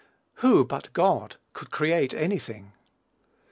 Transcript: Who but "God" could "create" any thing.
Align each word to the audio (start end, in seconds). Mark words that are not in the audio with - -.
Who 0.41 0.65
but 0.65 0.91
"God" 0.93 1.35
could 1.53 1.69
"create" 1.69 2.11
any 2.15 2.39
thing. 2.39 2.71